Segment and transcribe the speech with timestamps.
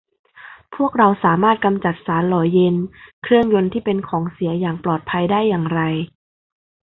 [0.75, 2.75] พวกเราสามารถกำจัดสารหล่อเย็น
[3.23, 5.81] เครื่องยนต์ที่เป็นของเสียอย่างปลอดภัยได้อย่างไร